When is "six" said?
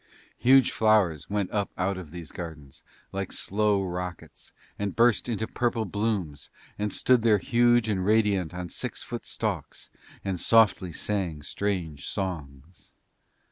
8.67-9.03